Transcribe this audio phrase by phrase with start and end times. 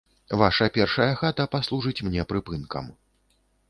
[0.41, 2.95] Ваша першая хата паслужыць мне прыпынкам.